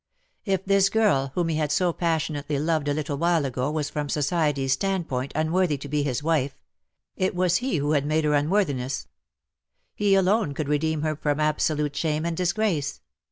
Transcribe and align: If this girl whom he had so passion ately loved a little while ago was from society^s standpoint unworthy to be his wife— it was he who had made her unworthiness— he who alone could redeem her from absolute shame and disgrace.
If 0.45 0.65
this 0.65 0.89
girl 0.89 1.31
whom 1.35 1.49
he 1.49 1.57
had 1.57 1.71
so 1.71 1.93
passion 1.93 2.35
ately 2.35 2.59
loved 2.59 2.87
a 2.87 2.93
little 2.95 3.19
while 3.19 3.45
ago 3.45 3.69
was 3.69 3.91
from 3.91 4.07
society^s 4.07 4.71
standpoint 4.71 5.31
unworthy 5.35 5.77
to 5.77 5.87
be 5.87 6.01
his 6.01 6.23
wife— 6.23 6.57
it 7.15 7.35
was 7.35 7.57
he 7.57 7.77
who 7.77 7.91
had 7.91 8.07
made 8.07 8.23
her 8.23 8.33
unworthiness— 8.33 9.05
he 9.93 10.15
who 10.15 10.21
alone 10.21 10.55
could 10.55 10.69
redeem 10.69 11.03
her 11.03 11.15
from 11.15 11.39
absolute 11.39 11.95
shame 11.95 12.25
and 12.25 12.35
disgrace. 12.35 12.99